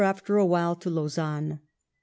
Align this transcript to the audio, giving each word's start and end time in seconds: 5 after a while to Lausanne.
5 0.01 0.07
after 0.07 0.37
a 0.37 0.45
while 0.47 0.75
to 0.77 0.89
Lausanne. 0.89 1.59